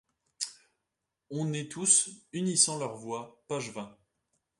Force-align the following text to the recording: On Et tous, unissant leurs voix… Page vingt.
On 1.29 1.53
Et 1.53 1.69
tous, 1.69 2.09
unissant 2.33 2.79
leurs 2.79 2.95
voix… 2.97 3.43
Page 3.47 3.69
vingt. 3.69 3.95